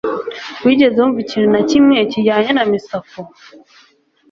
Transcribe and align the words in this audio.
Wigeze 0.63 0.97
wumva 0.99 1.19
ikintu 1.25 1.49
na 1.53 1.61
kimwe 1.69 1.97
kijyanye 2.11 2.51
na 2.53 2.63
Misako? 2.71 3.19